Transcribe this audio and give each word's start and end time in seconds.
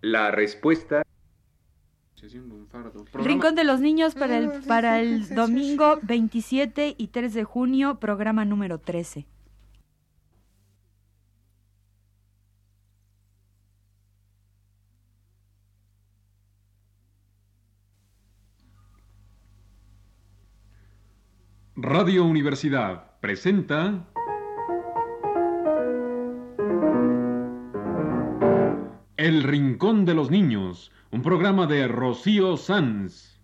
La 0.00 0.30
respuesta... 0.30 1.02
Rincón 3.14 3.54
de 3.54 3.64
los 3.64 3.80
Niños 3.80 4.14
para 4.14 4.38
el, 4.38 4.50
para 4.66 5.00
el 5.00 5.28
domingo 5.34 5.98
27 6.02 6.96
y 6.98 7.08
3 7.08 7.32
de 7.32 7.44
junio, 7.44 8.00
programa 8.00 8.44
número 8.44 8.78
13. 8.78 9.26
Radio 21.80 22.24
Universidad 22.24 23.12
presenta 23.20 24.08
El 29.28 29.42
Rincón 29.42 30.06
de 30.06 30.14
los 30.14 30.30
Niños, 30.30 30.90
un 31.10 31.20
programa 31.20 31.66
de 31.66 31.86
Rocío 31.86 32.56
Sanz. 32.56 33.38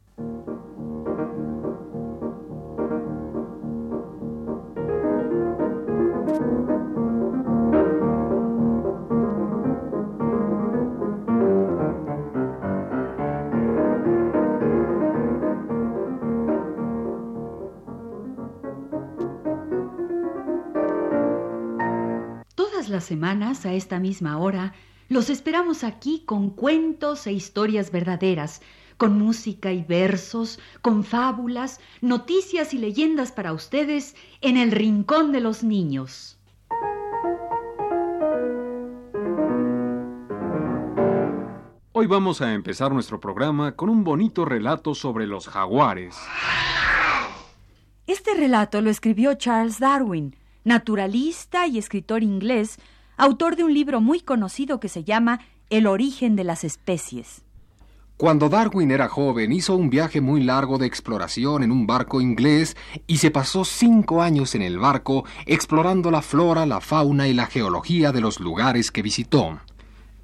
Todas 22.55 22.89
las 22.89 23.05
semanas, 23.05 23.67
a 23.67 23.75
esta 23.75 24.01
misma 24.01 24.39
hora, 24.39 24.73
los 25.09 25.31
esperamos 25.31 25.85
aquí 25.85 26.23
con 26.25 26.51
cuentos 26.51 27.27
e 27.27 27.33
historias 27.33 27.91
verdaderas, 27.91 28.63
con 28.97 29.19
música 29.19 29.73
y 29.73 29.83
versos, 29.83 30.59
con 30.81 31.05
fábulas, 31.05 31.81
noticias 32.01 32.75
y 32.75 32.79
leyendas 32.79 33.33
para 33.33 33.53
ustedes 33.53 34.15
en 34.41 34.57
el 34.57 34.71
Rincón 34.71 35.33
de 35.33 35.41
los 35.41 35.63
Niños. 35.63 36.39
Hoy 41.97 42.07
vamos 42.07 42.41
a 42.41 42.53
empezar 42.53 42.93
nuestro 42.93 43.21
programa 43.21 43.77
con 43.77 43.89
un 43.89 44.05
bonito 44.05 44.45
relato 44.45 44.95
sobre 44.95 45.27
los 45.27 45.49
jaguares. 45.49 46.17
Este 48.07 48.35
relato 48.35 48.81
lo 48.81 48.91
escribió 48.91 49.35
Charles 49.35 49.79
Darwin, 49.79 50.37
naturalista 50.65 51.67
y 51.67 51.79
escritor 51.79 52.23
inglés, 52.23 52.79
autor 53.17 53.57
de 53.57 53.65
un 53.65 53.75
libro 53.75 54.01
muy 54.01 54.21
conocido 54.21 54.81
que 54.81 54.89
se 54.89 55.05
llama 55.05 55.41
El 55.71 55.87
origen 55.87 56.37
de 56.37 56.45
las 56.45 56.65
especies. 56.65 57.43
Cuando 58.17 58.49
Darwin 58.49 58.93
era 58.93 59.09
joven 59.09 59.51
hizo 59.51 59.75
un 59.75 59.91
viaje 59.91 60.21
muy 60.21 60.45
largo 60.45 60.79
de 60.79 60.87
exploración 60.87 61.65
en 61.65 61.73
un 61.73 61.85
barco 61.85 62.21
inglés 62.21 62.77
y 63.09 63.17
se 63.17 63.33
pasó 63.33 63.65
cinco 63.65 64.23
años 64.23 64.55
en 64.55 64.63
el 64.63 64.79
barco 64.79 65.25
explorando 65.47 66.13
la 66.13 66.23
flora, 66.23 66.65
la 66.65 66.81
fauna 66.81 67.27
y 67.27 67.35
la 67.35 67.47
geología 67.47 68.13
de 68.13 68.21
los 68.21 68.39
lugares 68.39 68.93
que 68.93 69.03
visitó. 69.03 69.59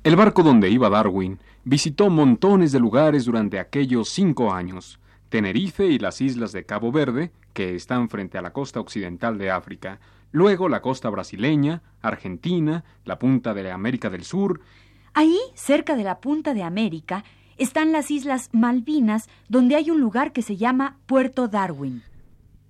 El 0.05 0.15
barco 0.15 0.45
donde 0.45 0.71
iba 0.71 0.89
Darwin 0.89 1.41
visitó 1.65 2.11
montones 2.11 2.71
de 2.71 2.79
lugares 2.79 3.25
durante 3.25 3.59
aquellos 3.59 4.09
cinco 4.09 4.53
años. 4.53 5.01
Tenerife 5.29 5.87
y 5.87 5.99
las 5.99 6.21
islas 6.21 6.53
de 6.53 6.65
Cabo 6.65 6.93
Verde, 6.93 7.33
que 7.53 7.75
están 7.75 8.09
frente 8.09 8.39
a 8.39 8.43
la 8.43 8.53
costa 8.53 8.81
occidental 8.81 9.37
de 9.37 9.51
África, 9.51 10.01
luego 10.33 10.69
la 10.69 10.83
costa 10.83 11.11
brasileña, 11.11 11.83
Argentina, 12.01 12.85
la 13.05 13.19
punta 13.19 13.55
de 13.55 13.71
América 13.71 14.11
del 14.11 14.25
Sur. 14.25 14.61
Ahí, 15.15 15.39
cerca 15.55 15.97
de 15.97 16.05
la 16.05 16.21
punta 16.21 16.55
de 16.55 16.63
América, 16.63 17.25
están 17.57 17.93
las 17.93 18.11
Islas 18.11 18.49
Malvinas, 18.53 19.29
donde 19.49 19.77
hay 19.77 19.91
un 19.91 20.01
lugar 20.01 20.33
que 20.33 20.43
se 20.43 20.57
llama 20.57 20.99
Puerto 21.07 21.49
Darwin. 21.49 22.03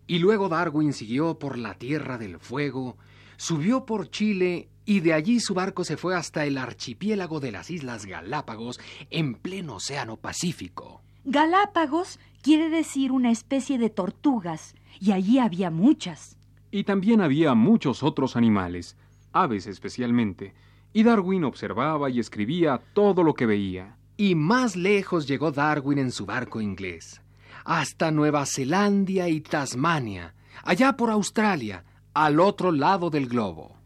Y 0.07 0.19
luego 0.19 0.49
Darwin 0.49 0.93
siguió 0.93 1.39
por 1.39 1.57
la 1.57 1.75
Tierra 1.75 2.19
del 2.19 2.41
Fuego, 2.41 2.97
subió 3.37 3.87
por 3.87 4.11
Chile 4.11 4.69
y 4.85 4.99
de 4.99 5.13
allí 5.13 5.39
su 5.39 5.55
barco 5.55 5.85
se 5.85 5.97
fue 5.97 6.17
hasta 6.17 6.45
el 6.45 6.59
archipiélago 6.59 7.39
de 7.39 7.53
las 7.53 7.71
Islas 7.71 8.07
Galápagos 8.07 8.81
en 9.11 9.37
pleno 9.37 9.77
Océano 9.77 10.17
Pacífico. 10.17 11.01
Galápagos 11.25 12.19
quiere 12.43 12.71
decir 12.71 13.13
una 13.13 13.31
especie 13.31 13.79
de 13.79 13.91
tortugas, 13.91 14.75
y 14.99 15.13
allí 15.13 15.39
había 15.39 15.71
muchas. 15.71 16.37
Y 16.71 16.85
también 16.85 17.21
había 17.21 17.55
muchos 17.55 18.03
otros 18.03 18.37
animales, 18.37 18.97
aves 19.33 19.67
especialmente, 19.67 20.55
y 20.93 21.03
Darwin 21.03 21.45
observaba 21.45 22.11
y 22.11 22.21
escribía 22.21 22.81
todo 22.95 23.23
lo 23.23 23.35
que 23.35 23.47
veía. 23.47 23.97
Y 24.17 24.35
más 24.35 24.77
lejos 24.77 25.27
llegó 25.27 25.51
Darwin 25.51 25.99
en 25.99 26.13
su 26.13 26.27
barco 26.27 26.61
inglés, 26.61 27.23
hasta 27.65 28.11
Nueva 28.11 28.45
Zelanda 28.47 29.29
y 29.29 29.41
Tasmania, 29.41 30.35
allá 30.63 30.97
por 30.97 31.11
Australia, 31.11 31.85
al 32.13 32.41
otro 32.41 32.73
lado 32.73 33.11
del 33.11 33.29
globo. 33.29 33.77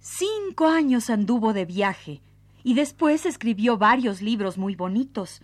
Cinco 0.00 0.66
años 0.66 1.10
anduvo 1.10 1.52
de 1.52 1.64
viaje, 1.64 2.20
y 2.64 2.74
después 2.74 3.24
escribió 3.24 3.78
varios 3.78 4.20
libros 4.20 4.58
muy 4.58 4.76
bonitos. 4.76 5.42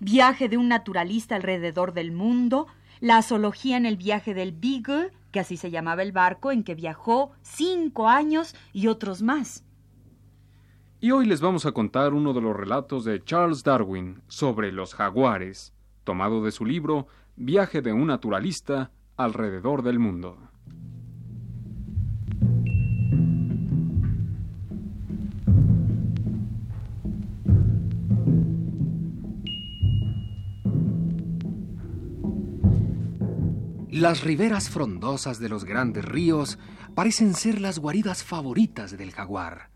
Viaje 0.00 0.48
de 0.48 0.56
un 0.56 0.68
naturalista 0.68 1.36
alrededor 1.36 1.92
del 1.92 2.12
mundo, 2.12 2.66
la 3.00 3.22
zoología 3.22 3.76
en 3.76 3.86
el 3.86 3.96
viaje 3.96 4.34
del 4.34 4.52
Beagle, 4.52 5.12
que 5.30 5.40
así 5.40 5.56
se 5.56 5.70
llamaba 5.70 6.02
el 6.02 6.12
barco 6.12 6.52
en 6.52 6.64
que 6.64 6.74
viajó 6.74 7.32
cinco 7.42 8.08
años 8.08 8.54
y 8.72 8.88
otros 8.88 9.22
más. 9.22 9.64
Y 11.00 11.12
hoy 11.12 11.26
les 11.26 11.40
vamos 11.40 11.64
a 11.64 11.72
contar 11.72 12.12
uno 12.12 12.32
de 12.32 12.40
los 12.40 12.56
relatos 12.56 13.04
de 13.04 13.22
Charles 13.22 13.62
Darwin 13.62 14.22
sobre 14.26 14.72
los 14.72 14.94
jaguares, 14.94 15.72
tomado 16.04 16.42
de 16.42 16.50
su 16.50 16.64
libro 16.64 17.06
Viaje 17.36 17.82
de 17.82 17.92
un 17.92 18.08
naturalista 18.08 18.90
alrededor 19.16 19.82
del 19.82 20.00
mundo. 20.00 20.47
Las 33.98 34.22
riberas 34.22 34.70
frondosas 34.70 35.40
de 35.40 35.48
los 35.48 35.64
grandes 35.64 36.04
ríos 36.04 36.56
parecen 36.94 37.34
ser 37.34 37.60
las 37.60 37.80
guaridas 37.80 38.22
favoritas 38.22 38.96
del 38.96 39.10
jaguar. 39.10 39.70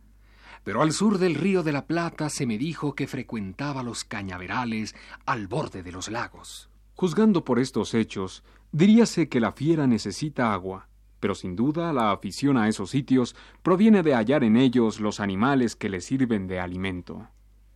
Pero 0.62 0.80
al 0.80 0.92
sur 0.92 1.18
del 1.18 1.34
río 1.34 1.64
de 1.64 1.72
la 1.72 1.88
Plata 1.88 2.28
se 2.28 2.46
me 2.46 2.56
dijo 2.56 2.94
que 2.94 3.08
frecuentaba 3.08 3.82
los 3.82 4.04
cañaverales 4.04 4.94
al 5.26 5.48
borde 5.48 5.82
de 5.82 5.90
los 5.90 6.08
lagos. 6.08 6.70
Juzgando 6.94 7.44
por 7.44 7.58
estos 7.58 7.94
hechos, 7.94 8.44
diríase 8.70 9.28
que 9.28 9.40
la 9.40 9.50
fiera 9.50 9.88
necesita 9.88 10.52
agua, 10.52 10.86
pero 11.18 11.34
sin 11.34 11.56
duda 11.56 11.92
la 11.92 12.12
afición 12.12 12.56
a 12.56 12.68
esos 12.68 12.90
sitios 12.90 13.34
proviene 13.64 14.04
de 14.04 14.14
hallar 14.14 14.44
en 14.44 14.56
ellos 14.56 15.00
los 15.00 15.18
animales 15.18 15.74
que 15.74 15.88
le 15.88 16.00
sirven 16.00 16.46
de 16.46 16.60
alimento. 16.60 17.26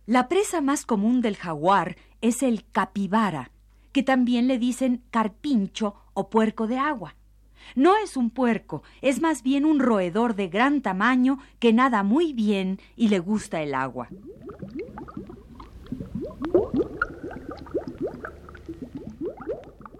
La 0.05 0.29
presa 0.29 0.61
más 0.61 0.85
común 0.85 1.19
del 1.19 1.35
jaguar 1.35 1.97
es 2.21 2.41
el 2.41 2.63
capibara, 2.71 3.51
que 3.97 4.03
también 4.03 4.47
le 4.47 4.59
dicen 4.59 5.01
carpincho 5.09 5.95
o 6.13 6.29
puerco 6.29 6.67
de 6.67 6.77
agua. 6.77 7.15
No 7.73 7.97
es 7.97 8.15
un 8.15 8.29
puerco, 8.29 8.83
es 9.01 9.21
más 9.21 9.41
bien 9.41 9.65
un 9.65 9.79
roedor 9.79 10.35
de 10.35 10.49
gran 10.49 10.83
tamaño 10.83 11.39
que 11.57 11.73
nada 11.73 12.03
muy 12.03 12.31
bien 12.31 12.79
y 12.95 13.07
le 13.07 13.17
gusta 13.17 13.63
el 13.63 13.73
agua. 13.73 14.09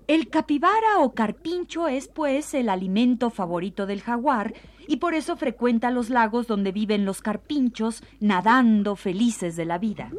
El 0.06 0.29
capibara 0.29 1.00
o 1.00 1.16
carpincho 1.16 1.88
es 1.88 2.08
pues 2.08 2.53
el 2.53 2.69
alimento 2.69 3.31
favorito 3.31 3.88
del 3.88 4.03
jaguar 4.03 4.53
y 4.88 4.97
por 4.97 5.16
eso 5.16 5.38
frecuenta 5.38 5.90
los 5.90 6.12
lagos 6.12 6.46
donde 6.46 6.72
viven 6.72 7.03
los 7.03 7.22
carpinchos 7.22 8.03
nadando 8.20 8.96
felices 8.96 9.55
de 9.55 9.66
la 9.66 9.79
vida. 9.79 10.11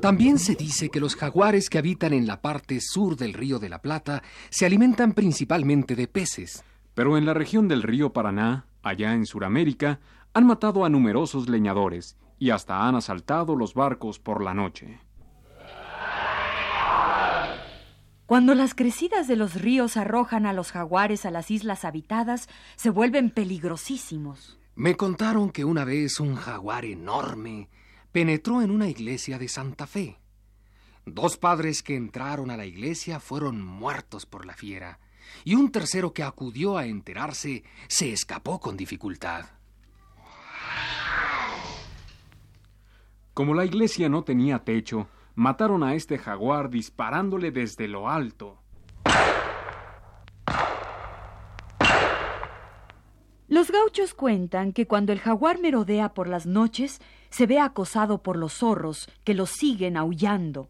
También 0.00 0.38
se 0.38 0.54
dice 0.54 0.88
que 0.88 0.98
los 0.98 1.14
jaguares 1.14 1.68
que 1.68 1.78
habitan 1.78 2.14
en 2.14 2.26
la 2.26 2.40
parte 2.40 2.80
sur 2.80 3.16
del 3.16 3.34
río 3.34 3.58
de 3.58 3.68
la 3.68 3.82
Plata 3.82 4.22
se 4.48 4.64
alimentan 4.64 5.12
principalmente 5.12 5.94
de 5.94 6.08
peces. 6.08 6.64
Pero 6.94 7.18
en 7.18 7.26
la 7.26 7.34
región 7.34 7.68
del 7.68 7.82
río 7.82 8.12
Paraná, 8.12 8.66
allá 8.82 9.12
en 9.12 9.26
Sudamérica, 9.26 10.00
han 10.32 10.46
matado 10.46 10.84
a 10.84 10.88
numerosos 10.88 11.48
leñadores 11.48 12.16
y 12.38 12.50
hasta 12.50 12.88
han 12.88 12.94
asaltado 12.94 13.56
los 13.56 13.74
barcos 13.74 14.18
por 14.18 14.42
la 14.42 14.54
noche. 14.54 15.00
Cuando 18.24 18.54
las 18.54 18.74
crecidas 18.74 19.26
de 19.26 19.34
los 19.34 19.60
ríos 19.60 19.96
arrojan 19.96 20.46
a 20.46 20.52
los 20.52 20.70
jaguares 20.70 21.26
a 21.26 21.32
las 21.32 21.50
islas 21.50 21.84
habitadas, 21.84 22.48
se 22.76 22.88
vuelven 22.88 23.30
peligrosísimos. 23.30 24.59
Me 24.80 24.96
contaron 24.96 25.50
que 25.50 25.66
una 25.66 25.84
vez 25.84 26.20
un 26.20 26.36
jaguar 26.36 26.86
enorme 26.86 27.68
penetró 28.12 28.62
en 28.62 28.70
una 28.70 28.88
iglesia 28.88 29.38
de 29.38 29.46
Santa 29.46 29.86
Fe. 29.86 30.18
Dos 31.04 31.36
padres 31.36 31.82
que 31.82 31.96
entraron 31.96 32.50
a 32.50 32.56
la 32.56 32.64
iglesia 32.64 33.20
fueron 33.20 33.62
muertos 33.62 34.24
por 34.24 34.46
la 34.46 34.54
fiera, 34.54 34.98
y 35.44 35.54
un 35.54 35.70
tercero 35.70 36.14
que 36.14 36.22
acudió 36.22 36.78
a 36.78 36.86
enterarse 36.86 37.62
se 37.88 38.10
escapó 38.10 38.58
con 38.58 38.78
dificultad. 38.78 39.50
Como 43.34 43.52
la 43.52 43.66
iglesia 43.66 44.08
no 44.08 44.24
tenía 44.24 44.60
techo, 44.60 45.08
mataron 45.34 45.82
a 45.82 45.94
este 45.94 46.16
jaguar 46.16 46.70
disparándole 46.70 47.50
desde 47.50 47.86
lo 47.86 48.08
alto. 48.08 48.62
Los 53.50 53.72
gauchos 53.72 54.14
cuentan 54.14 54.72
que 54.72 54.86
cuando 54.86 55.12
el 55.12 55.18
jaguar 55.18 55.58
merodea 55.58 56.14
por 56.14 56.28
las 56.28 56.46
noches, 56.46 57.00
se 57.30 57.46
ve 57.46 57.58
acosado 57.58 58.22
por 58.22 58.36
los 58.36 58.52
zorros 58.52 59.10
que 59.24 59.34
lo 59.34 59.44
siguen 59.44 59.96
aullando. 59.96 60.68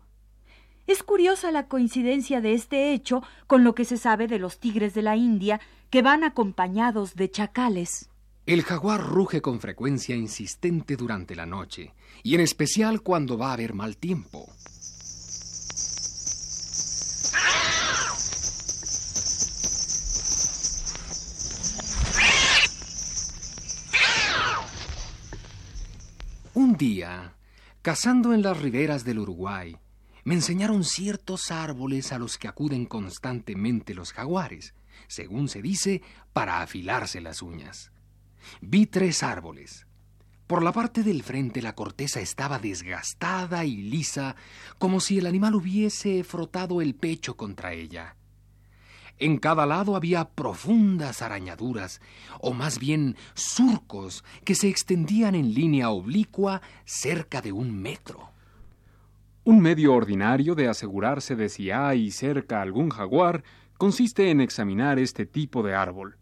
Es 0.86 1.02
curiosa 1.02 1.52
la 1.52 1.68
coincidencia 1.68 2.40
de 2.40 2.54
este 2.54 2.94
hecho 2.94 3.22
con 3.46 3.64
lo 3.64 3.74
que 3.74 3.84
se 3.84 3.98
sabe 3.98 4.28
de 4.28 4.38
los 4.38 4.58
tigres 4.58 4.94
de 4.94 5.02
la 5.02 5.14
India 5.14 5.60
que 5.90 6.00
van 6.00 6.24
acompañados 6.24 7.16
de 7.16 7.30
chacales. 7.30 8.08
El 8.46 8.62
jaguar 8.62 9.02
ruge 9.02 9.42
con 9.42 9.60
frecuencia 9.60 10.16
insistente 10.16 10.96
durante 10.96 11.36
la 11.36 11.44
noche, 11.44 11.92
y 12.22 12.34
en 12.34 12.40
especial 12.40 13.02
cuando 13.02 13.36
va 13.36 13.50
a 13.50 13.52
haber 13.52 13.74
mal 13.74 13.98
tiempo. 13.98 14.50
Un 26.60 26.76
día, 26.76 27.38
cazando 27.80 28.34
en 28.34 28.42
las 28.42 28.60
riberas 28.60 29.02
del 29.02 29.20
Uruguay, 29.20 29.78
me 30.24 30.34
enseñaron 30.34 30.84
ciertos 30.84 31.50
árboles 31.50 32.12
a 32.12 32.18
los 32.18 32.36
que 32.36 32.48
acuden 32.48 32.84
constantemente 32.84 33.94
los 33.94 34.12
jaguares, 34.12 34.74
según 35.08 35.48
se 35.48 35.62
dice, 35.62 36.02
para 36.34 36.60
afilarse 36.60 37.22
las 37.22 37.40
uñas. 37.40 37.92
Vi 38.60 38.84
tres 38.84 39.22
árboles. 39.22 39.86
Por 40.46 40.62
la 40.62 40.72
parte 40.72 41.02
del 41.02 41.22
frente 41.22 41.62
la 41.62 41.74
corteza 41.74 42.20
estaba 42.20 42.58
desgastada 42.58 43.64
y 43.64 43.78
lisa, 43.78 44.36
como 44.76 45.00
si 45.00 45.16
el 45.16 45.24
animal 45.24 45.54
hubiese 45.54 46.22
frotado 46.24 46.82
el 46.82 46.94
pecho 46.94 47.38
contra 47.38 47.72
ella. 47.72 48.16
En 49.20 49.36
cada 49.36 49.66
lado 49.66 49.96
había 49.96 50.30
profundas 50.30 51.20
arañaduras, 51.20 52.00
o 52.40 52.54
más 52.54 52.78
bien 52.78 53.16
surcos, 53.34 54.24
que 54.44 54.54
se 54.54 54.68
extendían 54.68 55.34
en 55.34 55.52
línea 55.52 55.90
oblicua 55.90 56.62
cerca 56.86 57.42
de 57.42 57.52
un 57.52 57.80
metro. 57.80 58.30
Un 59.44 59.60
medio 59.60 59.92
ordinario 59.92 60.54
de 60.54 60.68
asegurarse 60.68 61.36
de 61.36 61.50
si 61.50 61.70
hay 61.70 62.10
cerca 62.10 62.62
algún 62.62 62.88
jaguar 62.88 63.44
consiste 63.76 64.30
en 64.30 64.40
examinar 64.40 64.98
este 64.98 65.26
tipo 65.26 65.62
de 65.62 65.74
árbol. 65.74 66.16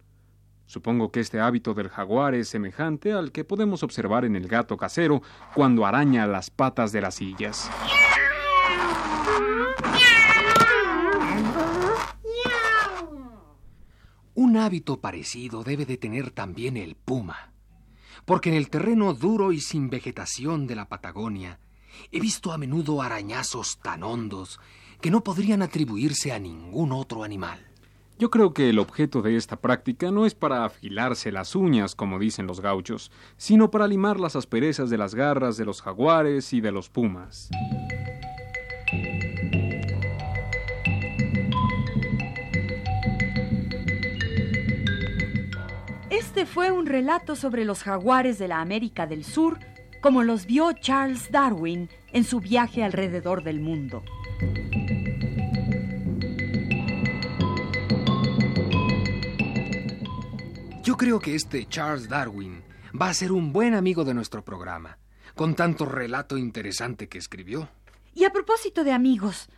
Supongo 0.66 1.12
que 1.12 1.20
este 1.20 1.38
hábito 1.38 1.74
del 1.74 1.88
jaguar 1.88 2.34
es 2.34 2.48
semejante 2.48 3.12
al 3.12 3.30
que 3.30 3.44
podemos 3.44 3.84
observar 3.84 4.24
en 4.24 4.34
el 4.34 4.48
gato 4.48 4.76
casero 4.76 5.22
cuando 5.54 5.86
araña 5.86 6.26
las 6.26 6.50
patas 6.50 6.90
de 6.90 7.00
las 7.00 7.14
sillas. 7.14 7.70
Un 14.40 14.56
hábito 14.56 15.00
parecido 15.00 15.64
debe 15.64 15.84
de 15.84 15.96
tener 15.96 16.30
también 16.30 16.76
el 16.76 16.94
puma, 16.94 17.50
porque 18.24 18.50
en 18.50 18.54
el 18.54 18.70
terreno 18.70 19.12
duro 19.12 19.50
y 19.50 19.60
sin 19.60 19.90
vegetación 19.90 20.68
de 20.68 20.76
la 20.76 20.88
Patagonia 20.88 21.58
he 22.12 22.20
visto 22.20 22.52
a 22.52 22.56
menudo 22.56 23.02
arañazos 23.02 23.80
tan 23.82 24.04
hondos 24.04 24.60
que 25.00 25.10
no 25.10 25.24
podrían 25.24 25.60
atribuirse 25.60 26.30
a 26.30 26.38
ningún 26.38 26.92
otro 26.92 27.24
animal. 27.24 27.66
Yo 28.16 28.30
creo 28.30 28.54
que 28.54 28.70
el 28.70 28.78
objeto 28.78 29.22
de 29.22 29.34
esta 29.34 29.56
práctica 29.56 30.12
no 30.12 30.24
es 30.24 30.36
para 30.36 30.64
afilarse 30.64 31.32
las 31.32 31.56
uñas, 31.56 31.96
como 31.96 32.20
dicen 32.20 32.46
los 32.46 32.60
gauchos, 32.60 33.10
sino 33.38 33.72
para 33.72 33.88
limar 33.88 34.20
las 34.20 34.36
asperezas 34.36 34.88
de 34.88 34.98
las 34.98 35.16
garras 35.16 35.56
de 35.56 35.64
los 35.64 35.82
jaguares 35.82 36.52
y 36.52 36.60
de 36.60 36.70
los 36.70 36.88
pumas. 36.90 37.50
Este 46.38 46.52
fue 46.52 46.70
un 46.70 46.86
relato 46.86 47.34
sobre 47.34 47.64
los 47.64 47.82
jaguares 47.82 48.38
de 48.38 48.46
la 48.46 48.60
América 48.60 49.08
del 49.08 49.24
Sur, 49.24 49.58
como 50.00 50.22
los 50.22 50.46
vio 50.46 50.72
Charles 50.72 51.32
Darwin 51.32 51.90
en 52.12 52.22
su 52.22 52.38
viaje 52.38 52.84
alrededor 52.84 53.42
del 53.42 53.58
mundo. 53.58 54.04
Yo 60.84 60.96
creo 60.96 61.18
que 61.18 61.34
este 61.34 61.66
Charles 61.66 62.08
Darwin 62.08 62.62
va 62.94 63.08
a 63.08 63.14
ser 63.14 63.32
un 63.32 63.52
buen 63.52 63.74
amigo 63.74 64.04
de 64.04 64.14
nuestro 64.14 64.44
programa, 64.44 64.96
con 65.34 65.56
tanto 65.56 65.86
relato 65.86 66.38
interesante 66.38 67.08
que 67.08 67.18
escribió. 67.18 67.68
Y 68.14 68.22
a 68.22 68.30
propósito 68.30 68.84
de 68.84 68.92
amigos, 68.92 69.48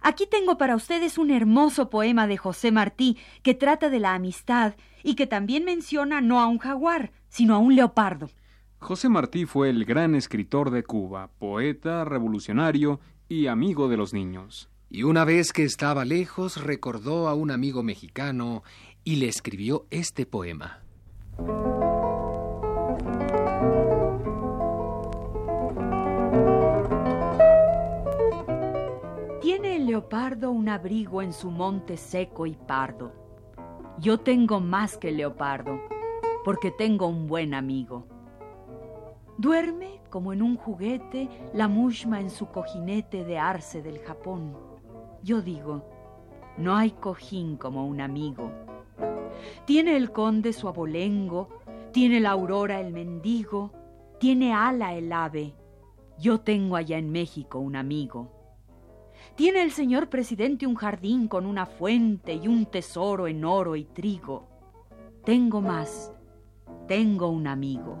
aquí 0.00 0.26
tengo 0.26 0.58
para 0.58 0.76
ustedes 0.76 1.18
un 1.18 1.30
hermoso 1.30 1.90
poema 1.90 2.26
de 2.26 2.36
José 2.36 2.72
Martí 2.72 3.16
que 3.42 3.54
trata 3.54 3.90
de 3.90 4.00
la 4.00 4.14
amistad 4.14 4.74
y 5.02 5.14
que 5.14 5.26
también 5.26 5.64
menciona 5.64 6.20
no 6.20 6.40
a 6.40 6.46
un 6.46 6.58
jaguar, 6.58 7.12
sino 7.28 7.54
a 7.54 7.58
un 7.58 7.74
leopardo. 7.74 8.30
José 8.78 9.08
Martí 9.08 9.44
fue 9.44 9.70
el 9.70 9.84
gran 9.84 10.14
escritor 10.14 10.70
de 10.70 10.84
Cuba, 10.84 11.30
poeta, 11.38 12.04
revolucionario 12.04 13.00
y 13.28 13.48
amigo 13.48 13.88
de 13.88 13.96
los 13.96 14.14
niños. 14.14 14.70
Y 14.90 15.02
una 15.02 15.24
vez 15.24 15.52
que 15.52 15.64
estaba 15.64 16.04
lejos 16.04 16.62
recordó 16.62 17.28
a 17.28 17.34
un 17.34 17.50
amigo 17.50 17.82
mexicano 17.82 18.62
y 19.04 19.16
le 19.16 19.28
escribió 19.28 19.86
este 19.90 20.26
poema. 20.26 20.80
Leopardo 29.88 30.50
un 30.50 30.68
abrigo 30.68 31.22
en 31.22 31.32
su 31.32 31.50
monte 31.50 31.96
seco 31.96 32.44
y 32.44 32.52
pardo. 32.52 33.10
Yo 33.98 34.20
tengo 34.20 34.60
más 34.60 34.98
que 34.98 35.10
leopardo, 35.10 35.80
porque 36.44 36.70
tengo 36.70 37.06
un 37.06 37.26
buen 37.26 37.54
amigo. 37.54 38.06
Duerme 39.38 40.02
como 40.10 40.34
en 40.34 40.42
un 40.42 40.56
juguete 40.56 41.30
la 41.54 41.68
mushma 41.68 42.20
en 42.20 42.28
su 42.28 42.48
cojinete 42.48 43.24
de 43.24 43.38
arce 43.38 43.80
del 43.80 43.98
Japón. 44.00 44.54
Yo 45.22 45.40
digo, 45.40 45.88
no 46.58 46.76
hay 46.76 46.90
cojín 46.90 47.56
como 47.56 47.86
un 47.86 48.02
amigo. 48.02 48.52
Tiene 49.64 49.96
el 49.96 50.12
conde 50.12 50.52
su 50.52 50.68
abolengo, 50.68 51.48
tiene 51.92 52.20
la 52.20 52.32
aurora 52.32 52.78
el 52.78 52.92
mendigo, 52.92 53.72
tiene 54.20 54.52
ala 54.52 54.92
el 54.92 55.10
ave. 55.14 55.54
Yo 56.18 56.40
tengo 56.40 56.76
allá 56.76 56.98
en 56.98 57.10
México 57.10 57.58
un 57.58 57.74
amigo. 57.74 58.37
Tiene 59.34 59.62
el 59.62 59.70
señor 59.70 60.08
presidente 60.08 60.66
un 60.66 60.74
jardín 60.74 61.28
con 61.28 61.46
una 61.46 61.66
fuente 61.66 62.34
y 62.34 62.48
un 62.48 62.66
tesoro 62.66 63.26
en 63.26 63.44
oro 63.44 63.76
y 63.76 63.84
trigo. 63.84 64.48
Tengo 65.24 65.60
más, 65.60 66.12
tengo 66.86 67.28
un 67.28 67.46
amigo. 67.46 67.98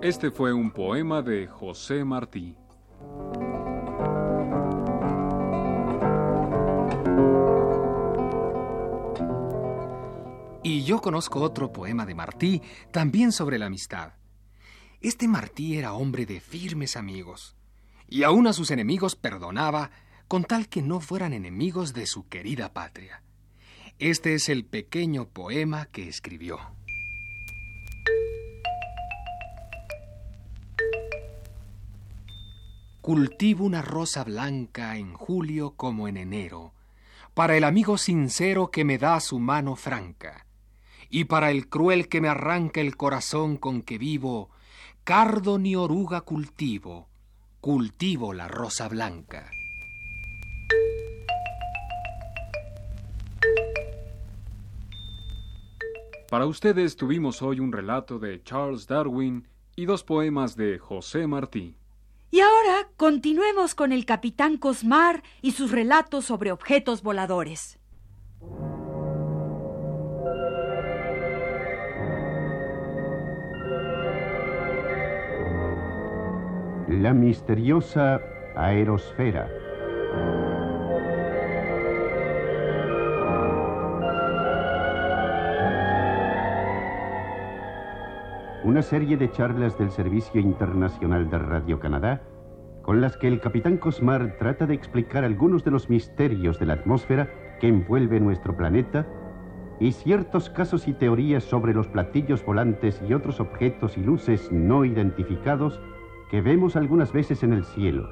Este 0.00 0.30
fue 0.30 0.52
un 0.52 0.70
poema 0.70 1.20
de 1.20 1.48
José 1.48 2.04
Martí. 2.04 2.56
Y 10.68 10.82
yo 10.82 11.00
conozco 11.00 11.42
otro 11.42 11.72
poema 11.72 12.06
de 12.06 12.16
Martí, 12.16 12.60
también 12.90 13.30
sobre 13.30 13.56
la 13.56 13.66
amistad. 13.66 14.14
Este 15.00 15.28
Martí 15.28 15.78
era 15.78 15.92
hombre 15.92 16.26
de 16.26 16.40
firmes 16.40 16.96
amigos, 16.96 17.54
y 18.08 18.24
aún 18.24 18.48
a 18.48 18.52
sus 18.52 18.72
enemigos 18.72 19.14
perdonaba, 19.14 19.92
con 20.26 20.42
tal 20.42 20.68
que 20.68 20.82
no 20.82 20.98
fueran 20.98 21.32
enemigos 21.34 21.94
de 21.94 22.08
su 22.08 22.26
querida 22.26 22.72
patria. 22.72 23.22
Este 24.00 24.34
es 24.34 24.48
el 24.48 24.64
pequeño 24.64 25.28
poema 25.28 25.86
que 25.86 26.08
escribió. 26.08 26.58
Cultivo 33.00 33.64
una 33.64 33.82
rosa 33.82 34.24
blanca 34.24 34.96
en 34.96 35.14
julio 35.14 35.74
como 35.76 36.08
en 36.08 36.16
enero, 36.16 36.72
para 37.34 37.56
el 37.56 37.62
amigo 37.62 37.98
sincero 37.98 38.72
que 38.72 38.84
me 38.84 38.98
da 38.98 39.20
su 39.20 39.38
mano 39.38 39.76
franca, 39.76 40.45
y 41.16 41.24
para 41.24 41.50
el 41.50 41.70
cruel 41.70 42.08
que 42.08 42.20
me 42.20 42.28
arranca 42.28 42.82
el 42.82 42.94
corazón 42.94 43.56
con 43.56 43.80
que 43.80 43.96
vivo, 43.96 44.50
cardo 45.02 45.58
ni 45.58 45.74
oruga 45.74 46.20
cultivo, 46.20 47.08
cultivo 47.62 48.34
la 48.34 48.48
rosa 48.48 48.86
blanca. 48.86 49.50
Para 56.28 56.44
ustedes 56.44 56.96
tuvimos 56.96 57.40
hoy 57.40 57.60
un 57.60 57.72
relato 57.72 58.18
de 58.18 58.42
Charles 58.42 58.86
Darwin 58.86 59.48
y 59.74 59.86
dos 59.86 60.04
poemas 60.04 60.54
de 60.54 60.78
José 60.78 61.26
Martí. 61.26 61.78
Y 62.30 62.40
ahora 62.40 62.90
continuemos 62.98 63.74
con 63.74 63.92
el 63.92 64.04
capitán 64.04 64.58
Cosmar 64.58 65.22
y 65.40 65.52
sus 65.52 65.70
relatos 65.70 66.26
sobre 66.26 66.52
objetos 66.52 67.02
voladores. 67.02 67.78
La 76.88 77.12
misteriosa 77.12 78.20
aerosfera. 78.54 79.50
Una 88.62 88.82
serie 88.82 89.16
de 89.16 89.32
charlas 89.32 89.76
del 89.76 89.90
Servicio 89.90 90.40
Internacional 90.40 91.28
de 91.28 91.38
Radio 91.38 91.80
Canadá 91.80 92.22
con 92.82 93.00
las 93.00 93.16
que 93.16 93.26
el 93.26 93.40
capitán 93.40 93.78
Cosmar 93.78 94.36
trata 94.38 94.64
de 94.66 94.74
explicar 94.74 95.24
algunos 95.24 95.64
de 95.64 95.72
los 95.72 95.90
misterios 95.90 96.60
de 96.60 96.66
la 96.66 96.74
atmósfera 96.74 97.28
que 97.58 97.66
envuelve 97.66 98.20
nuestro 98.20 98.56
planeta 98.56 99.04
y 99.80 99.90
ciertos 99.90 100.50
casos 100.50 100.86
y 100.86 100.92
teorías 100.92 101.42
sobre 101.42 101.74
los 101.74 101.88
platillos 101.88 102.44
volantes 102.46 103.02
y 103.08 103.12
otros 103.12 103.40
objetos 103.40 103.98
y 103.98 104.02
luces 104.02 104.52
no 104.52 104.84
identificados 104.84 105.80
que 106.30 106.40
vemos 106.40 106.76
algunas 106.76 107.12
veces 107.12 107.42
en 107.42 107.52
el 107.52 107.64
cielo. 107.64 108.08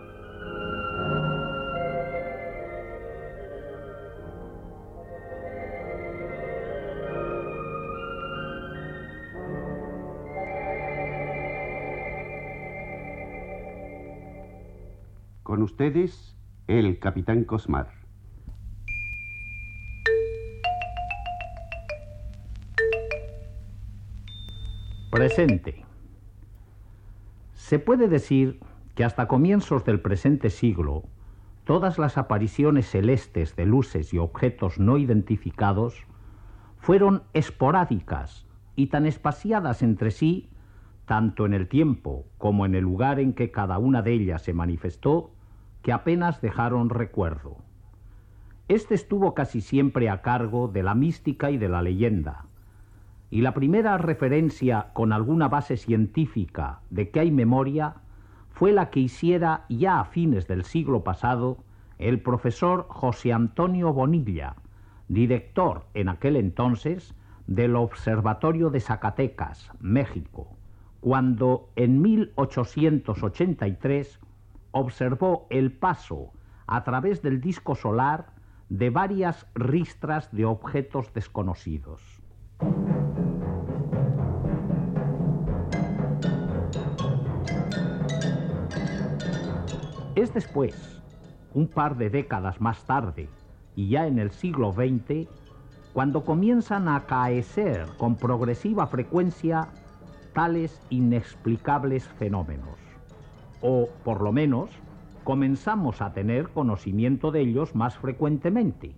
Con 15.42 15.62
ustedes, 15.62 16.36
el 16.66 16.98
capitán 16.98 17.44
Cosmar. 17.44 17.88
Presente. 25.10 25.84
Se 27.64 27.78
puede 27.78 28.08
decir 28.08 28.60
que 28.94 29.04
hasta 29.04 29.26
comienzos 29.26 29.86
del 29.86 29.98
presente 29.98 30.50
siglo, 30.50 31.04
todas 31.64 31.96
las 31.96 32.18
apariciones 32.18 32.90
celestes 32.90 33.56
de 33.56 33.64
luces 33.64 34.12
y 34.12 34.18
objetos 34.18 34.78
no 34.78 34.98
identificados 34.98 36.04
fueron 36.76 37.22
esporádicas 37.32 38.46
y 38.76 38.88
tan 38.88 39.06
espaciadas 39.06 39.82
entre 39.82 40.10
sí, 40.10 40.50
tanto 41.06 41.46
en 41.46 41.54
el 41.54 41.66
tiempo 41.66 42.26
como 42.36 42.66
en 42.66 42.74
el 42.74 42.84
lugar 42.84 43.18
en 43.18 43.32
que 43.32 43.50
cada 43.50 43.78
una 43.78 44.02
de 44.02 44.12
ellas 44.12 44.42
se 44.42 44.52
manifestó, 44.52 45.30
que 45.80 45.92
apenas 45.92 46.42
dejaron 46.42 46.90
recuerdo. 46.90 47.56
Este 48.68 48.94
estuvo 48.94 49.32
casi 49.32 49.62
siempre 49.62 50.10
a 50.10 50.20
cargo 50.20 50.68
de 50.68 50.82
la 50.82 50.94
mística 50.94 51.50
y 51.50 51.56
de 51.56 51.70
la 51.70 51.80
leyenda, 51.80 52.44
y 53.30 53.40
la 53.40 53.54
primera 53.54 53.98
referencia 53.98 54.90
con 54.92 55.12
alguna 55.12 55.48
base 55.48 55.76
científica 55.76 56.80
de 56.90 57.10
que 57.10 57.20
hay 57.20 57.30
memoria 57.30 57.94
fue 58.50 58.72
la 58.72 58.90
que 58.90 59.00
hiciera 59.00 59.64
ya 59.68 60.00
a 60.00 60.04
fines 60.04 60.46
del 60.46 60.64
siglo 60.64 61.02
pasado 61.02 61.58
el 61.98 62.20
profesor 62.20 62.86
José 62.88 63.32
Antonio 63.32 63.92
Bonilla, 63.92 64.56
director 65.08 65.86
en 65.94 66.08
aquel 66.08 66.36
entonces 66.36 67.14
del 67.46 67.76
Observatorio 67.76 68.70
de 68.70 68.80
Zacatecas, 68.80 69.70
México, 69.80 70.56
cuando 71.00 71.68
en 71.76 72.00
1883 72.00 74.18
observó 74.70 75.46
el 75.50 75.72
paso 75.72 76.32
a 76.66 76.82
través 76.84 77.20
del 77.22 77.40
disco 77.40 77.74
solar 77.74 78.32
de 78.68 78.90
varias 78.90 79.46
ristras 79.54 80.30
de 80.32 80.44
objetos 80.46 81.12
desconocidos. 81.12 82.13
Es 90.24 90.32
después, 90.32 91.02
un 91.52 91.68
par 91.68 91.98
de 91.98 92.08
décadas 92.08 92.58
más 92.58 92.86
tarde, 92.86 93.28
y 93.76 93.90
ya 93.90 94.06
en 94.06 94.18
el 94.18 94.30
siglo 94.30 94.72
XX, 94.72 95.28
cuando 95.92 96.24
comienzan 96.24 96.88
a 96.88 96.96
acaecer 96.96 97.84
con 97.98 98.16
progresiva 98.16 98.86
frecuencia 98.86 99.68
tales 100.32 100.80
inexplicables 100.88 102.08
fenómenos. 102.08 102.78
O, 103.60 103.90
por 104.02 104.22
lo 104.22 104.32
menos, 104.32 104.70
comenzamos 105.24 106.00
a 106.00 106.14
tener 106.14 106.48
conocimiento 106.48 107.30
de 107.30 107.42
ellos 107.42 107.74
más 107.74 107.98
frecuentemente. 107.98 108.94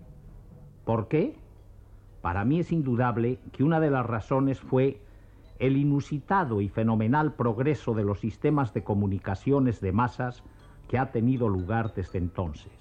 ¿Por 0.85 1.09
qué? 1.09 1.35
Para 2.23 2.45
mí 2.45 2.61
es 2.61 2.71
indudable 2.71 3.41
que 3.51 3.65
una 3.65 3.81
de 3.81 3.91
las 3.91 4.07
razones 4.07 4.61
fue 4.61 5.01
el 5.59 5.77
inusitado 5.77 6.61
y 6.61 6.69
fenomenal 6.69 7.33
progreso 7.35 7.95
de 7.95 8.05
los 8.05 8.21
sistemas 8.21 8.73
de 8.75 8.85
comunicaciones 8.85 9.81
de 9.81 9.91
masas 9.91 10.45
que 10.89 10.99
ha 10.99 11.11
tenido 11.11 11.49
lugar 11.49 11.93
desde 11.95 12.19
entonces. 12.19 12.73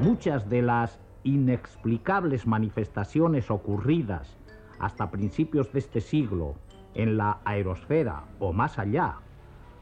Muchas 0.00 0.48
de 0.48 0.62
las 0.62 0.98
inexplicables 1.22 2.46
manifestaciones 2.46 3.50
ocurridas 3.50 4.36
hasta 4.78 5.10
principios 5.10 5.72
de 5.72 5.78
este 5.78 6.00
siglo 6.00 6.54
en 6.94 7.16
la 7.16 7.38
aerosfera 7.44 8.24
o 8.40 8.52
más 8.52 8.78
allá 8.78 9.16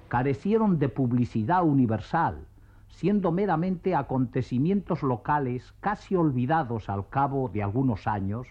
carecieron 0.09 0.79
de 0.79 0.89
publicidad 0.89 1.65
universal, 1.65 2.47
siendo 2.89 3.33
meramente 3.33 3.95
acontecimientos 3.95 5.03
locales 5.03 5.73
casi 5.81 6.17
olvidados 6.17 6.89
al 6.89 7.09
cabo 7.09 7.49
de 7.49 7.63
algunos 7.63 8.07
años 8.07 8.49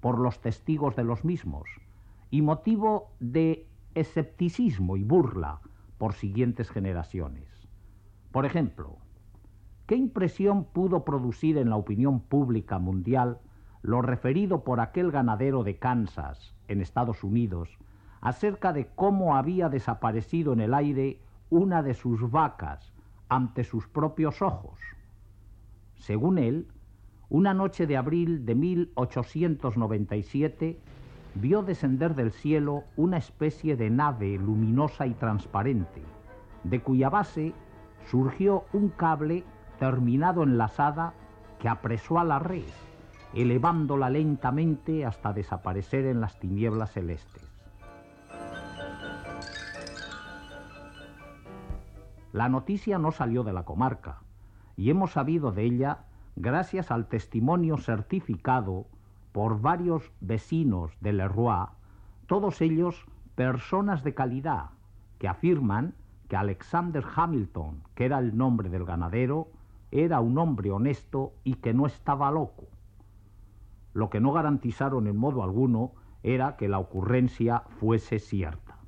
por 0.00 0.18
los 0.18 0.40
testigos 0.40 0.96
de 0.96 1.04
los 1.04 1.24
mismos, 1.24 1.68
y 2.30 2.42
motivo 2.42 3.10
de 3.18 3.66
escepticismo 3.94 4.96
y 4.96 5.04
burla 5.04 5.60
por 5.98 6.14
siguientes 6.14 6.70
generaciones. 6.70 7.44
Por 8.32 8.46
ejemplo, 8.46 8.96
¿qué 9.86 9.96
impresión 9.96 10.64
pudo 10.64 11.04
producir 11.04 11.58
en 11.58 11.70
la 11.70 11.76
opinión 11.76 12.20
pública 12.20 12.78
mundial 12.78 13.38
lo 13.82 14.02
referido 14.02 14.62
por 14.62 14.78
aquel 14.80 15.10
ganadero 15.10 15.64
de 15.64 15.78
Kansas, 15.78 16.54
en 16.68 16.80
Estados 16.80 17.24
Unidos, 17.24 17.76
acerca 18.20 18.72
de 18.72 18.86
cómo 18.94 19.36
había 19.36 19.68
desaparecido 19.68 20.52
en 20.52 20.60
el 20.60 20.74
aire 20.74 21.20
una 21.48 21.82
de 21.82 21.94
sus 21.94 22.30
vacas 22.30 22.92
ante 23.28 23.64
sus 23.64 23.88
propios 23.88 24.42
ojos? 24.42 24.78
Según 25.96 26.38
él, 26.38 26.68
una 27.28 27.52
noche 27.54 27.86
de 27.86 27.96
abril 27.96 28.44
de 28.44 28.54
1897, 28.54 30.80
vio 31.34 31.62
descender 31.62 32.14
del 32.14 32.32
cielo 32.32 32.84
una 32.96 33.16
especie 33.18 33.76
de 33.76 33.90
nave 33.90 34.36
luminosa 34.38 35.06
y 35.06 35.14
transparente, 35.14 36.02
de 36.64 36.80
cuya 36.80 37.08
base 37.08 37.54
surgió 38.06 38.64
un 38.72 38.88
cable 38.88 39.44
terminado 39.78 40.42
en 40.42 40.58
lazada 40.58 41.14
que 41.58 41.68
apresó 41.68 42.18
a 42.18 42.24
la 42.24 42.38
red, 42.38 42.64
elevándola 43.34 44.10
lentamente 44.10 45.04
hasta 45.06 45.32
desaparecer 45.32 46.06
en 46.06 46.20
las 46.20 46.38
tinieblas 46.38 46.92
celestes. 46.92 47.50
La 52.32 52.48
noticia 52.48 52.98
no 52.98 53.10
salió 53.10 53.42
de 53.42 53.52
la 53.52 53.64
comarca 53.64 54.22
y 54.76 54.90
hemos 54.90 55.12
sabido 55.12 55.50
de 55.50 55.64
ella 55.64 56.04
gracias 56.36 56.90
al 56.90 57.06
testimonio 57.06 57.76
certificado 57.76 58.86
por 59.32 59.60
varios 59.60 60.12
vecinos 60.20 60.92
de 61.00 61.12
Leroy, 61.12 61.66
todos 62.26 62.60
ellos 62.60 63.06
personas 63.34 64.04
de 64.04 64.14
calidad, 64.14 64.70
que 65.18 65.28
afirman 65.28 65.94
que 66.28 66.36
Alexander 66.36 67.04
Hamilton, 67.14 67.82
que 67.94 68.04
era 68.04 68.18
el 68.18 68.36
nombre 68.36 68.68
del 68.68 68.84
ganadero, 68.84 69.48
era 69.90 70.20
un 70.20 70.38
hombre 70.38 70.70
honesto 70.70 71.32
y 71.42 71.54
que 71.54 71.74
no 71.74 71.86
estaba 71.86 72.30
loco. 72.30 72.68
Lo 73.92 74.10
que 74.10 74.20
no 74.20 74.32
garantizaron 74.32 75.06
en 75.08 75.16
modo 75.16 75.42
alguno 75.42 75.92
era 76.22 76.56
que 76.56 76.68
la 76.68 76.78
ocurrencia 76.78 77.64
fuese 77.80 78.18
cierta. 78.18 78.78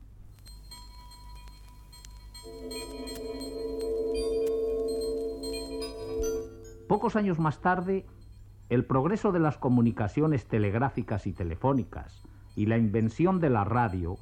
Pocos 6.89 7.17
años 7.17 7.39
más 7.39 7.61
tarde, 7.61 8.07
el 8.73 8.87
progreso 8.87 9.33
de 9.33 9.39
las 9.39 9.59
comunicaciones 9.59 10.49
telegráficas 10.49 11.27
y 11.27 11.35
telefónicas 11.35 12.23
y 12.57 12.65
la 12.65 12.79
invención 12.79 13.39
de 13.39 13.51
la 13.51 13.65
radio 13.65 14.17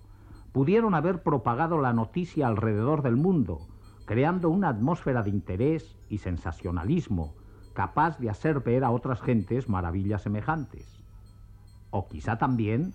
pudieron 0.51 0.97
haber 0.97 1.23
propagado 1.23 1.81
la 1.81 1.93
noticia 1.93 2.49
alrededor 2.49 3.03
del 3.03 3.15
mundo, 3.15 3.69
creando 4.07 4.51
una 4.51 4.71
atmósfera 4.71 5.23
de 5.23 5.31
interés 5.31 5.97
y 6.09 6.19
sensacionalismo 6.19 7.37
capaz 7.75 8.19
de 8.19 8.29
hacer 8.29 8.59
ver 8.59 8.83
a 8.83 8.91
otras 8.91 9.21
gentes 9.21 9.69
maravillas 9.69 10.23
semejantes. 10.23 11.01
O 11.91 12.09
quizá 12.09 12.37
también 12.37 12.93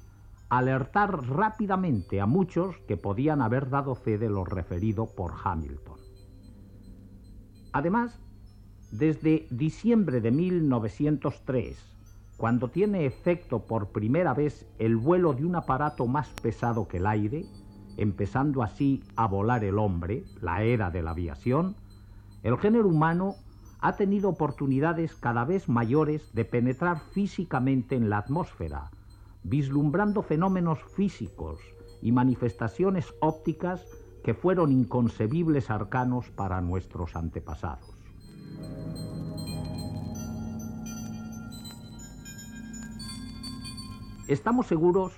alertar 0.49 1.25
rápidamente 1.25 2.19
a 2.19 2.25
muchos 2.25 2.79
que 2.85 2.97
podían 2.97 3.41
haber 3.41 3.69
dado 3.69 3.95
fe 3.95 4.17
de 4.17 4.27
lo 4.27 4.43
referido 4.43 5.05
por 5.15 5.31
Hamilton. 5.41 5.99
Además, 7.71 8.19
desde 8.97 9.45
diciembre 9.49 10.21
de 10.21 10.31
1903, 10.31 11.77
cuando 12.37 12.69
tiene 12.69 13.05
efecto 13.05 13.65
por 13.65 13.89
primera 13.89 14.33
vez 14.33 14.65
el 14.79 14.95
vuelo 14.95 15.33
de 15.33 15.45
un 15.45 15.55
aparato 15.55 16.07
más 16.07 16.29
pesado 16.41 16.87
que 16.87 16.97
el 16.97 17.07
aire, 17.07 17.45
empezando 17.97 18.63
así 18.63 19.03
a 19.17 19.27
volar 19.27 19.65
el 19.65 19.79
hombre, 19.79 20.23
la 20.41 20.63
era 20.63 20.91
de 20.91 21.01
la 21.01 21.11
aviación, 21.11 21.75
el 22.43 22.57
género 22.57 22.87
humano 22.87 23.35
ha 23.81 23.97
tenido 23.97 24.29
oportunidades 24.29 25.15
cada 25.15 25.43
vez 25.43 25.67
mayores 25.67 26.33
de 26.33 26.45
penetrar 26.45 27.01
físicamente 27.11 27.95
en 27.95 28.09
la 28.09 28.19
atmósfera, 28.19 28.91
vislumbrando 29.43 30.21
fenómenos 30.21 30.79
físicos 30.95 31.59
y 32.01 32.13
manifestaciones 32.13 33.13
ópticas 33.19 33.85
que 34.23 34.33
fueron 34.33 34.71
inconcebibles 34.71 35.69
arcanos 35.69 36.29
para 36.29 36.61
nuestros 36.61 37.15
antepasados. 37.15 37.94
Estamos 44.27 44.65
seguros 44.65 45.13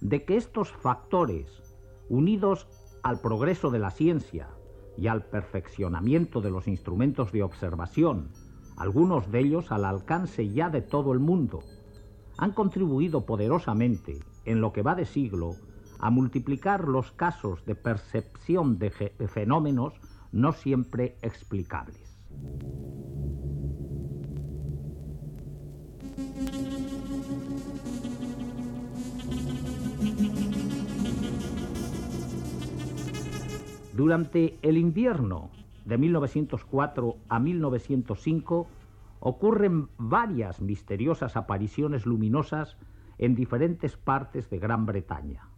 de 0.00 0.24
que 0.24 0.38
estos 0.38 0.72
factores, 0.72 1.62
unidos 2.08 2.66
al 3.02 3.20
progreso 3.20 3.70
de 3.70 3.78
la 3.78 3.90
ciencia 3.90 4.48
y 4.96 5.08
al 5.08 5.26
perfeccionamiento 5.26 6.40
de 6.40 6.50
los 6.50 6.66
instrumentos 6.66 7.32
de 7.32 7.42
observación, 7.42 8.30
algunos 8.78 9.30
de 9.30 9.40
ellos 9.40 9.70
al 9.70 9.84
alcance 9.84 10.48
ya 10.48 10.70
de 10.70 10.80
todo 10.80 11.12
el 11.12 11.18
mundo, 11.18 11.60
han 12.38 12.52
contribuido 12.52 13.26
poderosamente, 13.26 14.18
en 14.46 14.62
lo 14.62 14.72
que 14.72 14.82
va 14.82 14.94
de 14.94 15.04
siglo, 15.04 15.56
a 15.98 16.10
multiplicar 16.10 16.88
los 16.88 17.12
casos 17.12 17.64
de 17.66 17.74
percepción 17.74 18.78
de 18.78 18.90
fenómenos 18.90 20.00
no 20.32 20.52
siempre 20.52 21.18
explicables. 21.20 22.09
Durante 34.00 34.56
el 34.62 34.78
invierno 34.78 35.50
de 35.84 35.98
1904 35.98 37.16
a 37.28 37.38
1905 37.38 38.66
ocurren 39.20 39.88
varias 39.98 40.62
misteriosas 40.62 41.36
apariciones 41.36 42.06
luminosas 42.06 42.78
en 43.18 43.34
diferentes 43.34 43.98
partes 43.98 44.48
de 44.48 44.58
Gran 44.58 44.86
Bretaña. 44.86 45.50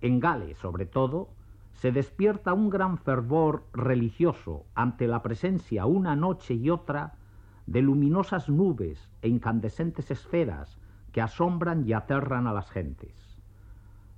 En 0.00 0.20
Gales, 0.20 0.58
sobre 0.58 0.86
todo, 0.86 1.30
se 1.76 1.92
despierta 1.92 2.54
un 2.54 2.70
gran 2.70 2.96
fervor 2.96 3.64
religioso 3.72 4.64
ante 4.74 5.06
la 5.06 5.22
presencia 5.22 5.84
una 5.84 6.16
noche 6.16 6.54
y 6.54 6.70
otra 6.70 7.14
de 7.66 7.82
luminosas 7.82 8.48
nubes 8.48 9.10
e 9.20 9.28
incandescentes 9.28 10.10
esferas 10.10 10.78
que 11.12 11.20
asombran 11.20 11.86
y 11.86 11.92
aterran 11.92 12.46
a 12.46 12.52
las 12.52 12.70
gentes. 12.70 13.36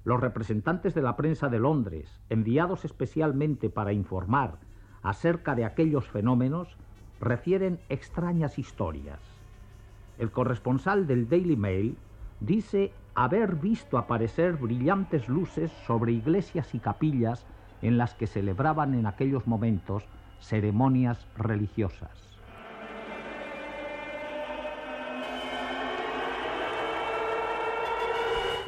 Los 0.04 0.20
representantes 0.20 0.94
de 0.94 1.02
la 1.02 1.16
prensa 1.16 1.48
de 1.48 1.58
Londres, 1.58 2.20
enviados 2.28 2.84
especialmente 2.84 3.70
para 3.70 3.92
informar 3.92 4.58
acerca 5.02 5.54
de 5.54 5.64
aquellos 5.64 6.08
fenómenos, 6.08 6.76
refieren 7.20 7.80
extrañas 7.88 8.58
historias. 8.58 9.20
El 10.18 10.30
corresponsal 10.30 11.06
del 11.06 11.28
Daily 11.28 11.56
Mail 11.56 11.96
dice 12.40 12.92
haber 13.24 13.56
visto 13.56 13.98
aparecer 13.98 14.52
brillantes 14.52 15.28
luces 15.28 15.72
sobre 15.88 16.12
iglesias 16.12 16.72
y 16.72 16.78
capillas 16.78 17.44
en 17.82 17.98
las 17.98 18.14
que 18.14 18.28
celebraban 18.28 18.94
en 18.94 19.06
aquellos 19.06 19.44
momentos 19.48 20.04
ceremonias 20.38 21.26
religiosas. 21.36 22.12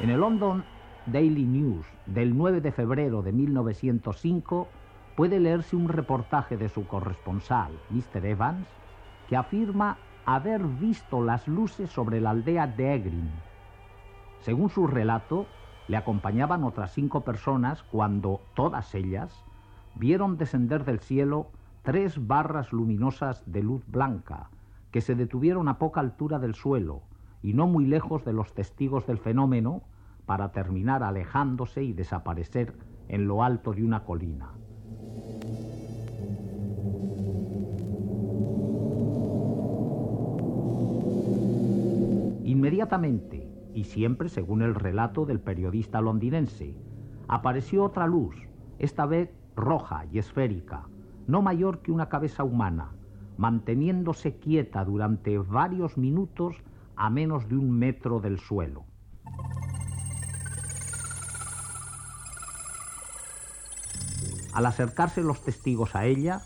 En 0.01 0.09
el 0.09 0.19
London 0.19 0.65
Daily 1.05 1.45
News 1.45 1.85
del 2.05 2.37
9 2.37 2.59
de 2.59 2.73
febrero 2.73 3.21
de 3.21 3.31
1905 3.31 4.67
puede 5.15 5.39
leerse 5.39 5.77
un 5.77 5.87
reportaje 5.87 6.57
de 6.57 6.67
su 6.67 6.85
corresponsal, 6.87 7.71
Mr. 7.89 8.25
Evans, 8.25 8.67
que 9.29 9.37
afirma 9.37 9.97
haber 10.25 10.61
visto 10.61 11.23
las 11.23 11.47
luces 11.47 11.89
sobre 11.89 12.19
la 12.19 12.31
aldea 12.31 12.67
de 12.67 12.95
Egrin. 12.95 13.31
Según 14.41 14.69
su 14.69 14.87
relato, 14.87 15.45
le 15.87 15.97
acompañaban 15.97 16.63
otras 16.63 16.93
cinco 16.93 17.21
personas 17.21 17.83
cuando 17.83 18.41
todas 18.55 18.93
ellas 18.95 19.43
vieron 19.95 20.37
descender 20.37 20.83
del 20.83 20.99
cielo 20.99 21.47
tres 21.83 22.27
barras 22.27 22.71
luminosas 22.71 23.43
de 23.45 23.63
luz 23.63 23.83
blanca 23.87 24.49
que 24.91 25.01
se 25.01 25.15
detuvieron 25.15 25.67
a 25.67 25.77
poca 25.77 25.99
altura 25.99 26.39
del 26.39 26.55
suelo 26.55 27.01
y 27.43 27.53
no 27.53 27.67
muy 27.67 27.85
lejos 27.85 28.25
de 28.25 28.33
los 28.33 28.53
testigos 28.53 29.07
del 29.07 29.17
fenómeno 29.17 29.81
para 30.25 30.51
terminar 30.51 31.03
alejándose 31.03 31.83
y 31.83 31.93
desaparecer 31.93 32.73
en 33.07 33.27
lo 33.27 33.43
alto 33.43 33.73
de 33.73 33.83
una 33.83 34.03
colina. 34.03 34.49
Inmediatamente, 42.43 43.40
y 43.73 43.85
siempre 43.85 44.29
según 44.29 44.61
el 44.61 44.75
relato 44.75 45.25
del 45.25 45.39
periodista 45.39 46.01
londinense, 46.01 46.75
apareció 47.27 47.83
otra 47.83 48.07
luz, 48.07 48.35
esta 48.79 49.05
vez 49.05 49.29
roja 49.55 50.05
y 50.11 50.19
esférica, 50.19 50.87
no 51.27 51.41
mayor 51.41 51.81
que 51.81 51.91
una 51.91 52.09
cabeza 52.09 52.43
humana, 52.43 52.91
manteniéndose 53.37 54.37
quieta 54.37 54.83
durante 54.83 55.37
varios 55.37 55.97
minutos 55.97 56.55
a 56.95 57.09
menos 57.09 57.47
de 57.47 57.55
un 57.55 57.71
metro 57.71 58.19
del 58.19 58.39
suelo. 58.39 58.85
Al 64.53 64.65
acercarse 64.65 65.21
los 65.21 65.41
testigos 65.43 65.95
a 65.95 66.05
ella, 66.05 66.41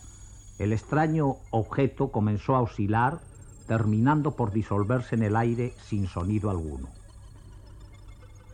el 0.59 0.71
extraño 0.71 1.38
objeto 1.51 2.11
comenzó 2.11 2.55
a 2.55 2.61
oscilar, 2.61 3.19
terminando 3.67 4.35
por 4.35 4.51
disolverse 4.51 5.15
en 5.15 5.23
el 5.23 5.35
aire 5.35 5.73
sin 5.83 6.07
sonido 6.07 6.51
alguno. 6.51 6.88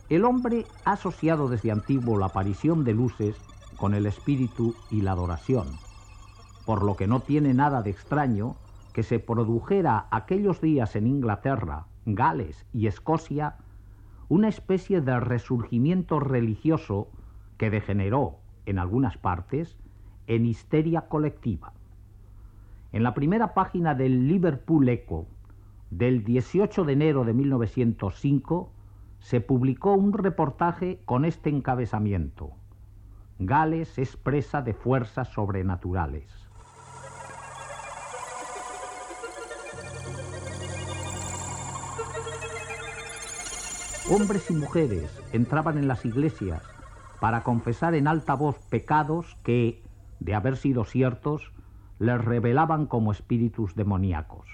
El 0.08 0.24
hombre 0.24 0.66
ha 0.84 0.92
asociado 0.92 1.48
desde 1.48 1.70
antiguo 1.70 2.18
la 2.18 2.26
aparición 2.26 2.84
de 2.84 2.94
luces 2.94 3.40
con 3.76 3.94
el 3.94 4.06
espíritu 4.06 4.74
y 4.90 5.00
la 5.00 5.12
adoración, 5.12 5.78
por 6.64 6.82
lo 6.82 6.96
que 6.96 7.06
no 7.06 7.22
tiene 7.22 7.54
nada 7.54 7.82
de 7.82 7.90
extraño 7.90 8.56
que 8.92 9.02
se 9.02 9.18
produjera 9.18 10.06
aquellos 10.10 10.60
días 10.60 10.96
en 10.96 11.06
Inglaterra, 11.06 11.86
Gales 12.04 12.66
y 12.72 12.86
Escocia 12.86 13.56
una 14.32 14.48
especie 14.48 15.02
de 15.02 15.20
resurgimiento 15.20 16.18
religioso 16.18 17.08
que 17.58 17.68
degeneró 17.68 18.38
en 18.64 18.78
algunas 18.78 19.18
partes, 19.18 19.76
en 20.26 20.46
histeria 20.46 21.02
colectiva. 21.02 21.74
En 22.92 23.02
la 23.02 23.12
primera 23.12 23.52
página 23.52 23.94
del 23.94 24.28
Liverpool 24.28 24.88
Echo 24.88 25.26
del 25.90 26.24
18 26.24 26.84
de 26.84 26.92
enero 26.94 27.24
de 27.24 27.34
1905 27.34 28.71
se 29.22 29.40
publicó 29.40 29.94
un 29.94 30.12
reportaje 30.12 31.00
con 31.04 31.24
este 31.24 31.48
encabezamiento. 31.48 32.50
Gales 33.38 33.96
es 33.98 34.16
presa 34.16 34.62
de 34.62 34.74
fuerzas 34.74 35.28
sobrenaturales. 35.28 36.28
Hombres 44.10 44.50
y 44.50 44.54
mujeres 44.54 45.22
entraban 45.32 45.78
en 45.78 45.86
las 45.86 46.04
iglesias 46.04 46.62
para 47.20 47.44
confesar 47.44 47.94
en 47.94 48.08
alta 48.08 48.34
voz 48.34 48.58
pecados 48.68 49.36
que, 49.44 49.80
de 50.18 50.34
haber 50.34 50.56
sido 50.56 50.84
ciertos, 50.84 51.52
les 52.00 52.22
revelaban 52.22 52.86
como 52.86 53.12
espíritus 53.12 53.76
demoníacos. 53.76 54.48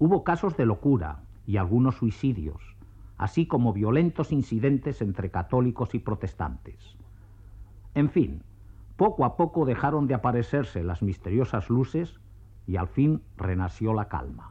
Hubo 0.00 0.24
casos 0.24 0.56
de 0.56 0.66
locura 0.66 1.20
y 1.46 1.58
algunos 1.58 1.94
suicidios, 1.94 2.60
así 3.22 3.46
como 3.46 3.72
violentos 3.72 4.32
incidentes 4.32 5.00
entre 5.00 5.30
católicos 5.30 5.94
y 5.94 6.00
protestantes. 6.00 6.96
En 7.94 8.10
fin, 8.10 8.42
poco 8.96 9.24
a 9.24 9.36
poco 9.36 9.64
dejaron 9.64 10.08
de 10.08 10.14
aparecerse 10.14 10.82
las 10.82 11.02
misteriosas 11.02 11.70
luces 11.70 12.18
y 12.66 12.78
al 12.78 12.88
fin 12.88 13.22
renació 13.36 13.94
la 13.94 14.08
calma. 14.08 14.50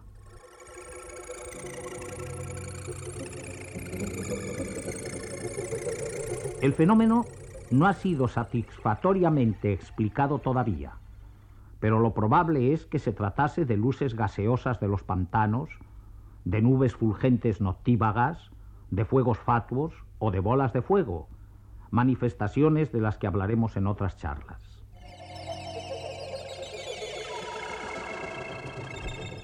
El 6.62 6.72
fenómeno 6.72 7.26
no 7.72 7.88
ha 7.88 7.94
sido 7.94 8.30
satisfactoriamente 8.30 9.74
explicado 9.74 10.40
todavía, 10.40 10.94
pero 11.82 12.00
lo 12.00 12.14
probable 12.14 12.72
es 12.72 12.86
que 12.86 13.00
se 13.00 13.12
tratase 13.12 13.66
de 13.66 13.76
luces 13.76 14.16
gaseosas 14.16 14.80
de 14.80 14.88
los 14.88 15.04
pantanos, 15.04 15.70
de 16.46 16.62
nubes 16.62 16.96
fulgentes 16.96 17.60
noctívagas, 17.60 18.50
de 18.92 19.06
fuegos 19.06 19.40
fatuos 19.40 19.94
o 20.20 20.32
de 20.32 20.40
bolas 20.40 20.74
de 20.74 20.82
fuego, 20.82 21.28
manifestaciones 21.90 22.92
de 22.92 23.02
las 23.02 23.18
que 23.18 23.28
hablaremos 23.28 23.76
en 23.78 23.88
otras 23.88 24.18
charlas. 24.18 24.84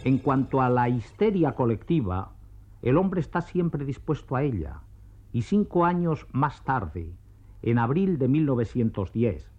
En 0.03 0.19
cuanto 0.19 0.61
a 0.61 0.69
la 0.69 0.87
histeria 0.87 1.55
colectiva, 1.55 2.31
el 2.81 2.97
hombre 2.97 3.19
está 3.19 3.41
siempre 3.41 3.83
dispuesto 3.83 4.35
a 4.35 4.43
ella, 4.43 4.81
y 5.33 5.41
cinco 5.41 5.83
años 5.83 6.27
más 6.31 6.63
tarde, 6.63 7.11
en 7.61 7.79
abril 7.79 8.17
de 8.17 8.27
1910, 8.27 9.51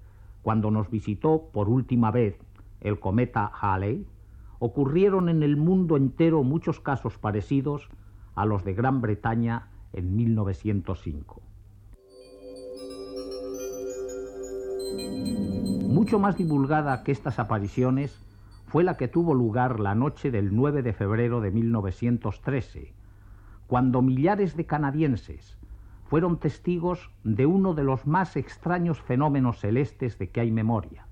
cuando 0.42 0.70
nos 0.70 0.88
visitó 0.88 1.50
por 1.52 1.68
última 1.68 2.10
vez 2.10 2.38
el 2.80 3.00
cometa 3.00 3.50
Halley, 3.60 4.06
ocurrieron 4.58 5.28
en 5.28 5.42
el 5.42 5.56
mundo 5.56 5.96
entero 5.96 6.42
muchos 6.42 6.80
casos 6.80 7.18
parecidos 7.18 7.88
a 8.34 8.46
los 8.46 8.64
de 8.64 8.72
Gran 8.72 9.00
Bretaña 9.00 9.68
en 9.92 10.16
1905. 10.16 11.42
Mucho 15.88 16.18
más 16.18 16.36
divulgada 16.36 17.02
que 17.02 17.12
estas 17.12 17.38
apariciones 17.38 18.24
fue 18.66 18.84
la 18.84 18.96
que 18.96 19.08
tuvo 19.08 19.34
lugar 19.34 19.80
la 19.80 19.94
noche 19.94 20.30
del 20.30 20.54
9 20.54 20.82
de 20.82 20.92
febrero 20.92 21.40
de 21.40 21.50
1913, 21.50 22.94
cuando 23.66 24.02
millares 24.02 24.56
de 24.56 24.66
canadienses 24.66 25.58
fueron 26.04 26.38
testigos 26.38 27.10
de 27.24 27.46
uno 27.46 27.74
de 27.74 27.84
los 27.84 28.06
más 28.06 28.36
extraños 28.36 29.00
fenómenos 29.00 29.60
celestes 29.60 30.18
de 30.18 30.30
que 30.30 30.40
hay 30.40 30.50
memoria. 30.50 31.06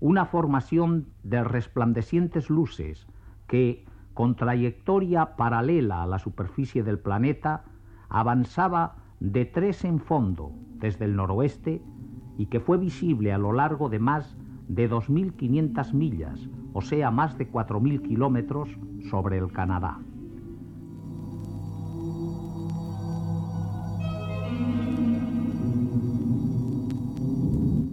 Una 0.00 0.26
formación 0.26 1.08
de 1.22 1.44
resplandecientes 1.44 2.50
luces 2.50 3.06
que, 3.46 3.84
con 4.20 4.34
trayectoria 4.34 5.34
paralela 5.34 6.02
a 6.02 6.06
la 6.06 6.18
superficie 6.18 6.82
del 6.82 6.98
planeta, 6.98 7.64
avanzaba 8.10 8.96
de 9.18 9.46
tres 9.46 9.82
en 9.82 9.98
fondo 9.98 10.52
desde 10.74 11.06
el 11.06 11.16
noroeste 11.16 11.80
y 12.36 12.44
que 12.44 12.60
fue 12.60 12.76
visible 12.76 13.32
a 13.32 13.38
lo 13.38 13.54
largo 13.54 13.88
de 13.88 13.98
más 13.98 14.36
de 14.68 14.90
2.500 14.90 15.94
millas, 15.94 16.50
o 16.74 16.82
sea, 16.82 17.10
más 17.10 17.38
de 17.38 17.50
4.000 17.50 18.02
kilómetros 18.02 18.68
sobre 19.08 19.38
el 19.38 19.50
Canadá. 19.52 19.98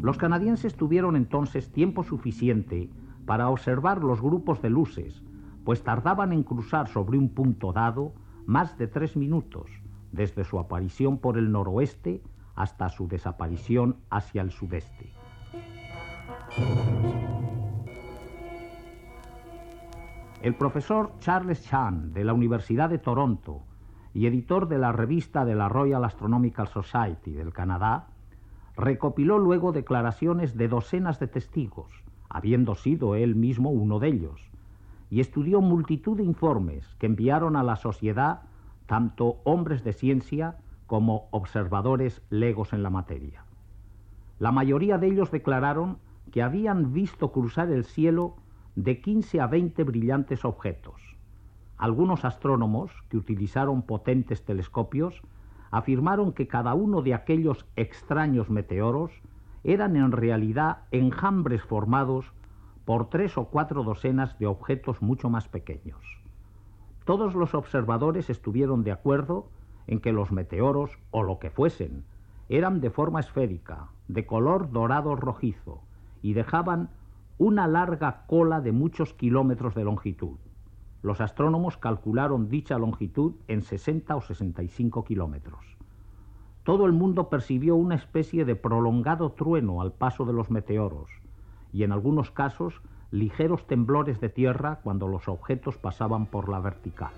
Los 0.02 0.18
canadienses 0.18 0.76
tuvieron 0.76 1.16
entonces 1.16 1.72
tiempo 1.72 2.04
suficiente 2.04 2.90
para 3.26 3.50
observar 3.50 4.04
los 4.04 4.22
grupos 4.22 4.62
de 4.62 4.70
luces, 4.70 5.24
pues 5.68 5.84
tardaban 5.84 6.32
en 6.32 6.44
cruzar 6.44 6.88
sobre 6.88 7.18
un 7.18 7.28
punto 7.28 7.74
dado 7.74 8.14
más 8.46 8.78
de 8.78 8.88
tres 8.88 9.18
minutos, 9.18 9.70
desde 10.14 10.46
su 10.46 10.60
aparición 10.60 11.18
por 11.18 11.38
el 11.38 11.52
noroeste 11.52 12.24
hasta 12.56 12.88
su 12.88 13.10
desaparición 13.10 13.98
hacia 14.10 14.44
el 14.44 14.52
sudeste. 14.52 15.12
El 20.42 20.56
profesor 20.56 21.12
Charles 21.20 21.62
Chan 21.68 22.14
de 22.14 22.24
la 22.24 22.32
Universidad 22.32 22.90
de 22.90 23.00
Toronto 23.00 23.64
y 24.14 24.26
editor 24.28 24.70
de 24.70 24.78
la 24.78 24.94
revista 24.94 25.44
de 25.44 25.56
la 25.56 25.68
Royal 25.68 26.06
Astronomical 26.06 26.70
Society 26.70 27.34
del 27.34 27.52
Canadá, 27.52 28.08
recopiló 28.78 29.38
luego 29.38 29.74
declaraciones 29.74 30.56
de 30.56 30.70
docenas 30.70 31.20
de 31.20 31.28
testigos, 31.28 31.92
habiendo 32.30 32.76
sido 32.76 33.16
él 33.16 33.36
mismo 33.36 33.70
uno 33.70 34.00
de 34.00 34.08
ellos, 34.08 34.50
y 35.10 35.22
estudió 35.22 35.62
multitud 35.62 36.17
de 36.17 36.24
informes 36.24 36.96
que 37.00 37.06
enviaron 37.06 37.56
a 37.56 37.63
la 37.63 37.76
sociedad 37.76 38.41
tanto 38.86 39.38
hombres 39.43 39.84
de 39.84 39.93
ciencia 39.93 40.58
como 40.86 41.28
observadores 41.32 42.22
legos 42.30 42.74
en 42.74 42.84
la 42.84 42.89
materia. 42.89 43.43
La 44.39 44.52
mayoría 44.52 44.98
de 44.98 45.08
ellos 45.08 45.32
declararon 45.32 45.98
que 46.32 46.41
habían 46.41 46.93
visto 46.93 47.32
cruzar 47.32 47.70
el 47.70 47.84
cielo 47.86 48.36
de 48.76 49.02
15 49.02 49.41
a 49.41 49.48
20 49.48 49.84
brillantes 49.84 50.46
objetos. 50.46 51.02
Algunos 51.78 52.26
astrónomos, 52.26 52.91
que 53.10 53.17
utilizaron 53.17 53.82
potentes 53.82 54.43
telescopios, 54.46 55.22
afirmaron 55.72 56.32
que 56.32 56.48
cada 56.48 56.74
uno 56.74 57.02
de 57.02 57.13
aquellos 57.13 57.65
extraños 57.76 58.50
meteoros 58.50 59.12
eran 59.63 59.96
en 59.96 60.12
realidad 60.12 60.80
enjambres 60.91 61.62
formados 61.63 62.32
por 62.88 63.10
tres 63.10 63.38
o 63.38 63.50
cuatro 63.50 63.84
docenas 63.84 64.39
de 64.39 64.47
objetos 64.47 65.02
mucho 65.02 65.30
más 65.30 65.50
pequeños. 65.50 66.00
Todos 67.04 67.36
los 67.36 67.54
observadores 67.54 68.30
estuvieron 68.30 68.86
de 68.86 68.93
acuerdo 68.93 69.50
en 69.88 70.00
que 70.00 70.13
los 70.13 70.32
meteoros, 70.32 70.97
o 71.12 71.21
lo 71.21 71.38
que 71.38 71.50
fuesen, 71.50 72.06
eran 72.47 72.80
de 72.80 72.89
forma 72.89 73.19
esférica, 73.19 73.89
de 74.08 74.26
color 74.26 74.71
dorado 74.71 75.17
rojizo, 75.17 75.82
y 76.21 76.32
dejaban 76.32 76.89
una 77.38 77.67
larga 77.67 78.23
cola 78.26 78.62
de 78.62 78.71
muchos 78.71 79.13
kilómetros 79.13 79.76
de 79.76 79.84
longitud. 79.84 80.38
Los 81.02 81.19
astrónomos 81.19 81.76
calcularon 81.76 82.47
dicha 82.47 82.78
longitud 82.78 83.34
en 83.50 83.63
60 83.63 84.15
o 84.15 84.21
65 84.21 85.04
kilómetros. 85.04 85.76
Todo 86.63 86.86
el 86.86 86.93
mundo 86.93 87.28
percibió 87.28 87.76
una 87.76 87.95
especie 87.95 88.45
de 88.45 88.56
prolongado 88.56 89.34
trueno 89.34 89.82
al 89.82 89.91
paso 89.91 90.23
de 90.23 90.32
los 90.32 90.50
meteoros 90.50 91.10
y 91.74 91.84
en 91.84 91.92
algunos 91.92 92.32
casos 92.32 92.82
ligeros 93.12 93.66
temblores 93.68 94.20
de 94.20 94.30
tierra 94.30 94.80
cuando 94.84 95.08
los 95.08 95.28
objetos 95.28 95.78
pasaban 95.78 96.26
por 96.26 96.50
la 96.50 96.60
vertical. 96.60 97.14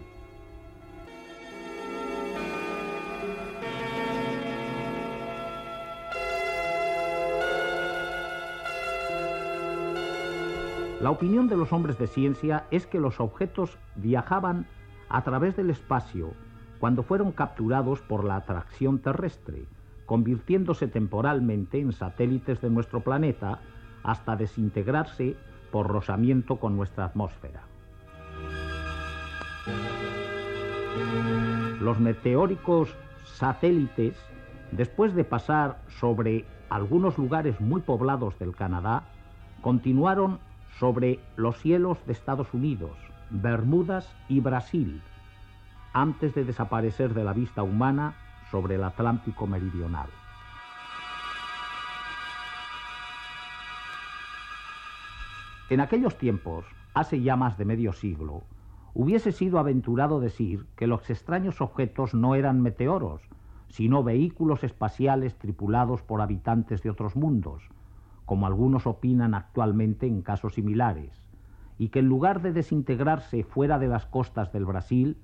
La 11.02 11.12
opinión 11.12 11.48
de 11.48 11.56
los 11.56 11.72
hombres 11.72 11.98
de 11.98 12.08
ciencia 12.08 12.66
es 12.72 12.86
que 12.86 13.00
los 13.00 13.22
objetos 13.22 13.78
viajaban 13.96 14.68
a 15.08 15.24
través 15.24 15.56
del 15.56 15.70
espacio 15.70 16.34
cuando 16.80 17.04
fueron 17.04 17.32
capturados 17.32 18.02
por 18.02 18.26
la 18.26 18.36
atracción 18.36 19.00
terrestre, 19.00 19.64
convirtiéndose 20.06 20.88
temporalmente 20.88 21.80
en 21.80 21.94
satélites 21.94 22.60
de 22.60 22.70
nuestro 22.70 23.00
planeta 23.00 23.62
hasta 24.04 24.36
desintegrarse 24.36 25.36
por 25.72 25.88
rozamiento 25.88 26.58
con 26.58 26.76
nuestra 26.76 27.06
atmósfera. 27.06 27.62
Los 31.80 32.00
meteóricos 32.00 32.96
satélites, 33.26 34.18
después 34.72 35.16
de 35.16 35.24
pasar 35.24 35.80
sobre 36.00 36.46
algunos 36.70 37.18
lugares 37.18 37.60
muy 37.62 37.82
poblados 37.82 38.38
del 38.40 38.56
Canadá, 38.56 39.04
continuaron 39.62 40.40
sobre 40.78 41.20
los 41.36 41.58
cielos 41.60 41.98
de 42.06 42.14
Estados 42.14 42.54
Unidos, 42.54 42.92
Bermudas 43.30 44.14
y 44.28 44.40
Brasil, 44.40 45.02
antes 45.94 46.34
de 46.36 46.44
desaparecer 46.44 47.14
de 47.14 47.24
la 47.24 47.34
vista 47.34 47.64
humana 47.64 48.16
sobre 48.52 48.76
el 48.76 48.84
Atlántico 48.84 49.48
Meridional. 49.48 50.10
En 55.70 55.82
aquellos 55.82 56.18
tiempos, 56.18 56.66
hace 56.96 57.22
ya 57.22 57.36
más 57.36 57.60
de 57.60 57.66
medio 57.66 57.94
siglo, 57.94 58.42
hubiese 58.96 59.32
sido 59.32 59.60
aventurado 59.60 60.20
decir 60.20 60.66
que 60.76 60.88
los 60.88 61.08
extraños 61.12 61.62
objetos 61.62 62.16
no 62.16 62.34
eran 62.34 62.60
meteoros, 62.62 63.22
sino 63.68 64.04
vehículos 64.04 64.64
espaciales 64.64 65.38
tripulados 65.38 66.02
por 66.02 66.22
habitantes 66.22 66.82
de 66.82 66.90
otros 66.90 67.16
mundos, 67.16 67.70
como 68.26 68.48
algunos 68.48 68.88
opinan 68.88 69.36
actualmente 69.36 70.08
en 70.08 70.24
casos 70.24 70.56
similares, 70.56 71.22
y 71.78 71.90
que 71.90 72.00
en 72.00 72.08
lugar 72.08 72.42
de 72.42 72.52
desintegrarse 72.52 73.44
fuera 73.44 73.78
de 73.78 73.88
las 73.88 74.08
costas 74.08 74.52
del 74.52 74.66
Brasil, 74.66 75.18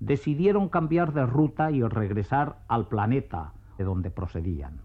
decidieron 0.00 0.68
cambiar 0.68 1.12
de 1.12 1.24
ruta 1.24 1.70
y 1.70 1.84
regresar 1.84 2.58
al 2.66 2.88
planeta 2.88 3.52
de 3.78 3.84
donde 3.84 4.10
procedían. 4.10 4.80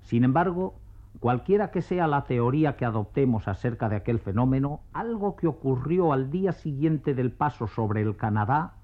Sin 0.00 0.24
embargo, 0.24 0.74
cualquiera 1.20 1.70
que 1.70 1.82
sea 1.82 2.06
la 2.06 2.24
teoría 2.24 2.76
que 2.76 2.84
adoptemos 2.84 3.48
acerca 3.48 3.88
de 3.88 3.96
aquel 3.96 4.18
fenómeno, 4.18 4.80
algo 4.92 5.36
que 5.36 5.46
ocurrió 5.46 6.12
al 6.12 6.30
día 6.30 6.52
siguiente 6.52 7.14
del 7.14 7.32
paso 7.32 7.66
sobre 7.66 8.02
el 8.02 8.16
Canadá 8.16 8.74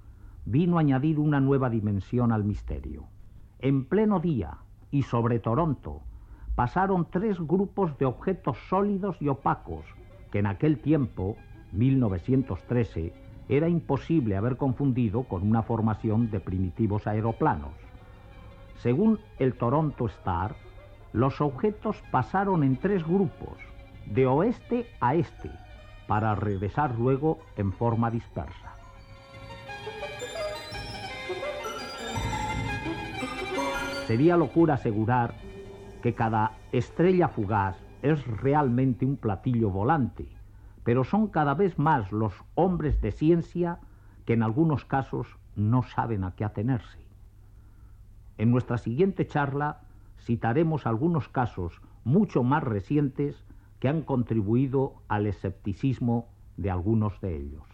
vino 0.45 0.79
a 0.79 0.81
añadir 0.81 1.19
una 1.19 1.41
nueva 1.41 1.69
dimensión 1.71 2.33
al 2.33 2.45
misterio. 2.45 3.05
En 3.59 3.85
pleno 3.85 4.21
día, 4.21 4.59
y 4.91 5.03
sobre 5.03 5.38
Toronto, 5.38 6.03
pasaron 6.55 7.07
tres 7.11 7.38
grupos 7.38 7.99
de 7.99 8.07
objetos 8.07 8.57
sólidos 8.69 9.21
y 9.21 9.29
opacos 9.29 9.85
que 10.31 10.38
en 10.38 10.47
aquel 10.47 10.79
tiempo, 10.79 11.37
1913, 11.73 13.12
era 13.49 13.69
imposible 13.69 14.37
haber 14.37 14.57
confundido 14.57 15.23
con 15.25 15.43
una 15.43 15.62
formación 15.62 16.31
de 16.31 16.41
primitivos 16.41 17.07
aeroplanos. 17.07 17.73
Según 18.77 19.19
el 19.38 19.55
Toronto 19.55 20.07
Star, 20.07 20.55
los 21.12 21.40
objetos 21.40 22.03
pasaron 22.11 22.64
en 22.64 22.77
tres 22.77 23.05
grupos, 23.07 23.59
de 24.07 24.27
oeste 24.27 24.87
a 25.01 25.14
este, 25.14 25.51
para 26.07 26.35
regresar 26.35 26.94
luego 26.99 27.38
en 27.57 27.73
forma 27.73 28.11
dispersa. 28.11 28.75
Sería 34.07 34.37
locura 34.37 34.75
asegurar 34.75 35.35
que 36.03 36.14
cada 36.14 36.53
estrella 36.73 37.29
fugaz 37.29 37.77
es 38.01 38.27
realmente 38.27 39.05
un 39.05 39.16
platillo 39.16 39.71
volante, 39.71 40.27
pero 40.83 41.05
son 41.05 41.29
cada 41.29 41.55
vez 41.55 41.79
más 41.79 42.11
los 42.12 42.33
hombres 42.55 43.03
de 43.03 43.12
ciencia 43.12 43.81
que 44.25 44.33
en 44.33 44.42
algunos 44.42 44.85
casos 44.85 45.27
no 45.57 45.83
saben 45.83 46.25
a 46.25 46.35
qué 46.35 46.44
atenerse. 46.44 47.05
En 48.38 48.51
nuestra 48.51 48.79
siguiente 48.79 49.27
charla 49.27 49.81
citaremos 50.24 50.87
algunos 50.87 51.28
casos 51.28 51.81
mucho 52.04 52.42
más 52.42 52.62
recientes 52.62 53.44
que 53.81 53.88
han 53.88 54.02
contribuido 54.02 54.94
al 55.09 55.26
escepticismo 55.26 56.28
de 56.57 56.70
algunos 56.70 57.20
de 57.20 57.37
ellos. 57.37 57.64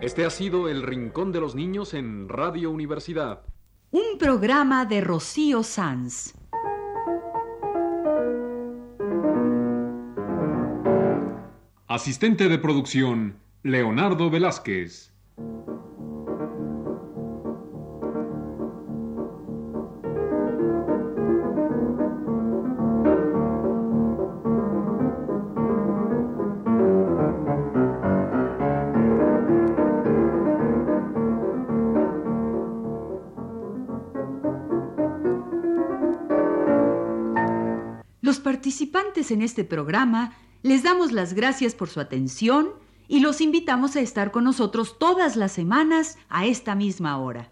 Este 0.00 0.24
ha 0.24 0.30
sido 0.30 0.68
El 0.68 0.82
Rincón 0.82 1.30
de 1.30 1.40
los 1.40 1.54
Niños 1.54 1.92
en 1.92 2.28
Radio 2.30 2.70
Universidad. 2.70 3.42
Un 3.90 4.18
programa 4.18 4.86
de 4.86 5.02
Rocío 5.02 5.62
Sanz. 5.62 6.39
Asistente 11.90 12.48
de 12.48 12.56
producción, 12.56 13.40
Leonardo 13.64 14.30
Velázquez. 14.30 15.12
Los 38.20 38.38
participantes 38.38 39.32
en 39.32 39.42
este 39.42 39.64
programa 39.64 40.36
les 40.62 40.82
damos 40.82 41.12
las 41.12 41.32
gracias 41.32 41.74
por 41.74 41.88
su 41.88 42.00
atención 42.00 42.70
y 43.08 43.20
los 43.20 43.40
invitamos 43.40 43.96
a 43.96 44.00
estar 44.00 44.30
con 44.30 44.44
nosotros 44.44 44.98
todas 44.98 45.36
las 45.36 45.52
semanas 45.52 46.18
a 46.28 46.46
esta 46.46 46.74
misma 46.74 47.18
hora. 47.18 47.50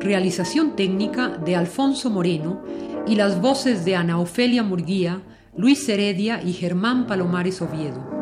Realización 0.00 0.76
técnica 0.76 1.28
de 1.28 1.56
Alfonso 1.56 2.10
Moreno 2.10 2.62
y 3.06 3.14
las 3.14 3.40
voces 3.40 3.84
de 3.84 3.96
Ana 3.96 4.18
Ofelia 4.18 4.62
Murguía, 4.62 5.22
Luis 5.56 5.88
Heredia 5.88 6.42
y 6.42 6.52
Germán 6.52 7.06
Palomares 7.06 7.62
Oviedo. 7.62 8.15